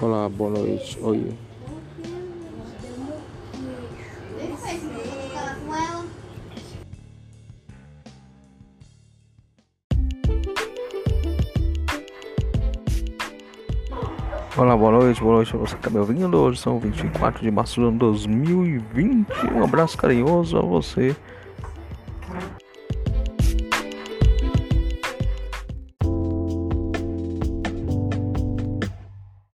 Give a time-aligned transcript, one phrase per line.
[0.00, 0.98] Olá, boa noite.
[1.00, 1.32] Oi.
[14.54, 16.36] Olá, boa noite, boa noite a você que está me ouvindo.
[16.36, 19.26] Hoje são 24 de março de 2020.
[19.54, 21.16] Um abraço carinhoso a você